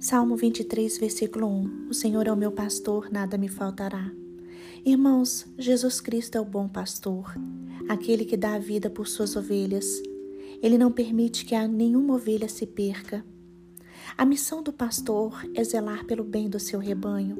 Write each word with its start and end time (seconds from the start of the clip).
Salmo 0.00 0.34
23, 0.34 0.96
versículo 0.96 1.46
1: 1.46 1.88
O 1.90 1.94
Senhor 1.94 2.26
é 2.26 2.32
o 2.32 2.36
meu 2.36 2.50
pastor, 2.50 3.12
nada 3.12 3.36
me 3.36 3.48
faltará. 3.48 4.10
Irmãos, 4.82 5.44
Jesus 5.58 6.00
Cristo 6.00 6.36
é 6.36 6.40
o 6.40 6.44
bom 6.44 6.66
pastor, 6.66 7.34
aquele 7.86 8.24
que 8.24 8.34
dá 8.34 8.54
a 8.54 8.58
vida 8.58 8.88
por 8.88 9.06
suas 9.06 9.36
ovelhas. 9.36 10.02
Ele 10.62 10.78
não 10.78 10.90
permite 10.90 11.44
que 11.44 11.54
nenhuma 11.68 12.14
ovelha 12.14 12.48
se 12.48 12.66
perca. 12.66 13.22
A 14.16 14.24
missão 14.24 14.62
do 14.62 14.72
pastor 14.72 15.46
é 15.54 15.62
zelar 15.62 16.06
pelo 16.06 16.24
bem 16.24 16.48
do 16.48 16.58
seu 16.58 16.80
rebanho. 16.80 17.36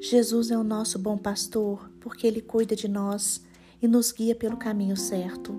Jesus 0.00 0.50
é 0.50 0.56
o 0.56 0.64
nosso 0.64 0.98
bom 0.98 1.18
pastor 1.18 1.90
porque 2.00 2.26
ele 2.26 2.40
cuida 2.40 2.74
de 2.74 2.88
nós 2.88 3.42
e 3.82 3.86
nos 3.86 4.12
guia 4.12 4.34
pelo 4.34 4.56
caminho 4.56 4.96
certo. 4.96 5.54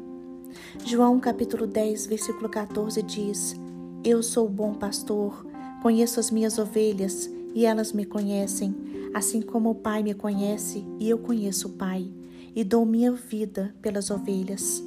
João 0.84 1.20
capítulo 1.20 1.68
10, 1.68 2.07
versículo 2.07 2.50
14 2.50 3.04
diz: 3.04 3.56
Eu 4.04 4.24
sou 4.24 4.47
o 4.47 4.50
bom 4.50 4.74
pastor 4.74 5.53
Conheço 5.83 6.18
as 6.18 6.32
minhas 6.32 6.57
ovelhas 6.57 7.29
e 7.54 7.65
elas 7.65 7.91
me 7.91 8.05
conhecem, 8.05 8.74
assim 9.14 9.41
como 9.41 9.71
o 9.71 9.75
Pai 9.75 10.01
me 10.01 10.14
conhece 10.14 10.82
e 10.97 11.10
eu 11.10 11.18
conheço 11.18 11.68
o 11.68 11.71
Pai, 11.71 12.10
e 12.55 12.64
dou 12.64 12.86
minha 12.86 13.11
vida 13.11 13.75
pelas 13.82 14.10
ovelhas. 14.10 14.82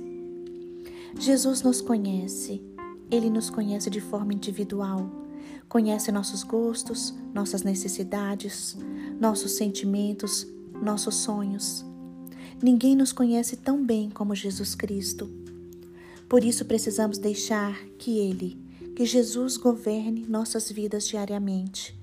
Jesus 1.20 1.60
nos 1.60 1.82
conhece, 1.82 2.62
ele 3.10 3.28
nos 3.28 3.50
conhece 3.50 3.90
de 3.90 4.00
forma 4.00 4.32
individual, 4.32 5.10
conhece 5.68 6.10
nossos 6.10 6.42
gostos, 6.42 7.14
nossas 7.34 7.62
necessidades, 7.62 8.74
nossos 9.20 9.52
sentimentos, 9.52 10.46
nossos 10.82 11.16
sonhos. 11.16 11.84
Ninguém 12.62 12.96
nos 12.96 13.12
conhece 13.12 13.54
tão 13.56 13.84
bem 13.84 14.08
como 14.08 14.34
Jesus 14.34 14.74
Cristo. 14.74 15.28
Por 16.26 16.42
isso 16.42 16.64
precisamos 16.64 17.18
deixar 17.18 17.84
que 17.98 18.18
Ele, 18.18 18.56
que 18.96 19.04
Jesus 19.04 19.58
governe 19.58 20.24
nossas 20.26 20.72
vidas 20.72 21.06
diariamente. 21.06 21.94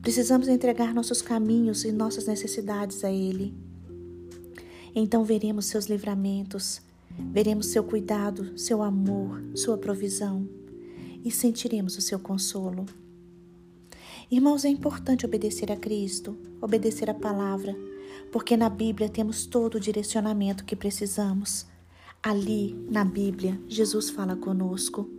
Precisamos 0.00 0.46
entregar 0.46 0.94
nossos 0.94 1.20
caminhos 1.20 1.84
e 1.84 1.90
nossas 1.90 2.28
necessidades 2.28 3.02
a 3.02 3.10
Ele. 3.10 3.52
Então 4.94 5.24
veremos 5.24 5.66
seus 5.66 5.86
livramentos, 5.86 6.80
veremos 7.18 7.66
seu 7.66 7.82
cuidado, 7.82 8.56
seu 8.56 8.84
amor, 8.84 9.42
sua 9.56 9.76
provisão 9.76 10.48
e 11.24 11.30
sentiremos 11.32 11.98
o 11.98 12.00
seu 12.00 12.20
consolo. 12.20 12.86
Irmãos, 14.30 14.64
é 14.64 14.68
importante 14.68 15.26
obedecer 15.26 15.72
a 15.72 15.76
Cristo, 15.76 16.38
obedecer 16.60 17.10
a 17.10 17.14
palavra, 17.14 17.76
porque 18.30 18.56
na 18.56 18.68
Bíblia 18.68 19.08
temos 19.08 19.44
todo 19.44 19.74
o 19.74 19.80
direcionamento 19.80 20.64
que 20.64 20.76
precisamos. 20.76 21.66
Ali, 22.22 22.76
na 22.88 23.04
Bíblia, 23.04 23.60
Jesus 23.66 24.08
fala 24.08 24.36
conosco. 24.36 25.17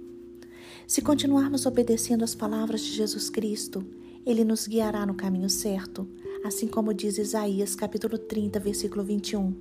Se 0.89 1.03
continuarmos 1.03 1.67
obedecendo 1.67 2.23
as 2.23 2.33
palavras 2.33 2.81
de 2.81 2.91
Jesus 2.91 3.29
Cristo, 3.29 3.85
ele 4.25 4.43
nos 4.43 4.65
guiará 4.65 5.05
no 5.05 5.13
caminho 5.13 5.47
certo, 5.47 6.09
assim 6.43 6.67
como 6.67 6.95
diz 6.95 7.19
Isaías 7.19 7.75
capítulo 7.75 8.17
30, 8.17 8.59
versículo 8.59 9.03
21. 9.03 9.53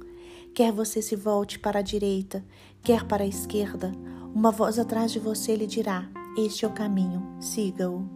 Quer 0.54 0.72
você 0.72 1.02
se 1.02 1.14
volte 1.14 1.58
para 1.58 1.80
a 1.80 1.82
direita, 1.82 2.42
quer 2.82 3.04
para 3.04 3.24
a 3.24 3.26
esquerda, 3.26 3.92
uma 4.34 4.50
voz 4.50 4.78
atrás 4.78 5.12
de 5.12 5.18
você 5.18 5.54
lhe 5.54 5.66
dirá: 5.66 6.10
Este 6.38 6.64
é 6.64 6.68
o 6.68 6.72
caminho, 6.72 7.22
siga-o. 7.38 8.08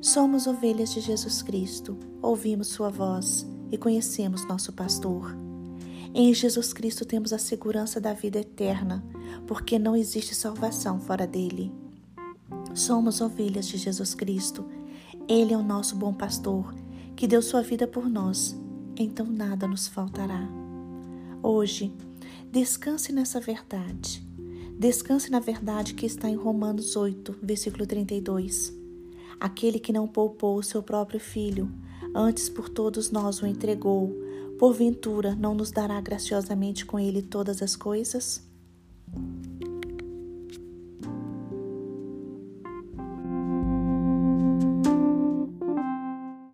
Somos 0.00 0.48
ovelhas 0.48 0.92
de 0.92 1.00
Jesus 1.00 1.40
Cristo, 1.40 1.96
ouvimos 2.20 2.66
Sua 2.66 2.88
voz 2.88 3.46
e 3.70 3.78
conhecemos 3.78 4.44
nosso 4.48 4.72
pastor. 4.72 5.36
Em 6.18 6.32
Jesus 6.32 6.72
Cristo 6.72 7.04
temos 7.04 7.30
a 7.34 7.38
segurança 7.38 8.00
da 8.00 8.14
vida 8.14 8.38
eterna, 8.38 9.04
porque 9.46 9.78
não 9.78 9.94
existe 9.94 10.34
salvação 10.34 10.98
fora 10.98 11.26
dele. 11.26 11.70
Somos 12.74 13.20
ovelhas 13.20 13.66
de 13.66 13.76
Jesus 13.76 14.14
Cristo. 14.14 14.64
Ele 15.28 15.52
é 15.52 15.56
o 15.58 15.62
nosso 15.62 15.94
bom 15.94 16.14
pastor, 16.14 16.74
que 17.14 17.26
deu 17.26 17.42
sua 17.42 17.60
vida 17.60 17.86
por 17.86 18.08
nós, 18.08 18.56
então 18.96 19.26
nada 19.26 19.66
nos 19.66 19.88
faltará. 19.88 20.48
Hoje, 21.42 21.92
descanse 22.50 23.12
nessa 23.12 23.38
verdade. 23.38 24.26
Descanse 24.78 25.30
na 25.30 25.38
verdade 25.38 25.92
que 25.92 26.06
está 26.06 26.30
em 26.30 26.34
Romanos 26.34 26.96
8, 26.96 27.40
versículo 27.42 27.86
32. 27.86 28.72
Aquele 29.38 29.78
que 29.78 29.92
não 29.92 30.08
poupou 30.08 30.56
o 30.56 30.62
seu 30.62 30.82
próprio 30.82 31.20
filho, 31.20 31.70
antes 32.14 32.48
por 32.48 32.68
todos 32.68 33.10
nós 33.10 33.42
o 33.42 33.46
entregou, 33.46 34.10
porventura 34.58 35.34
não 35.34 35.54
nos 35.54 35.70
dará 35.70 36.00
graciosamente 36.00 36.86
com 36.86 36.98
ele 36.98 37.20
todas 37.20 37.62
as 37.62 37.76
coisas? 37.76 38.42